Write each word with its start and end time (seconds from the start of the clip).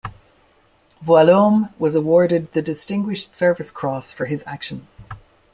Voillaume 1.03 1.69
was 1.77 1.93
awarded 1.93 2.51
the 2.53 2.61
Distinguished 2.63 3.35
Service 3.35 3.69
Cross 3.69 4.13
for 4.13 4.25
his 4.25 4.43
actions. 4.47 5.03